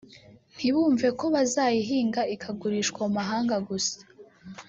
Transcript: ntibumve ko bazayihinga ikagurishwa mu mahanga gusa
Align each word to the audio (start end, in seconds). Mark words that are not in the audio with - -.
ntibumve 0.55 1.07
ko 1.19 1.25
bazayihinga 1.33 2.21
ikagurishwa 2.35 3.01
mu 3.09 3.13
mahanga 3.19 3.55
gusa 3.69 3.97